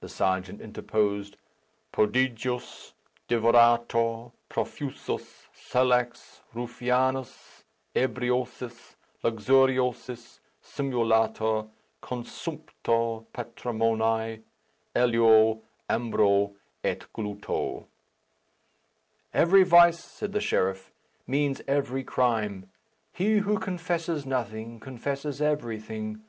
[0.00, 1.36] The serjeant interposed.
[1.92, 2.92] "_Prodigus,
[3.26, 7.64] devorator, profusus, salax, ruffianus,
[7.96, 8.94] ebriosus,
[9.24, 11.66] luxuriosus, simulator,
[12.00, 14.44] consumptor patrimonii,
[14.94, 16.54] elluo, ambro,
[16.84, 17.86] et gluto_."
[19.34, 20.92] "Every vice," said the sheriff,
[21.26, 22.70] "means every crime.
[23.12, 26.22] He who confesses nothing, confesses everything.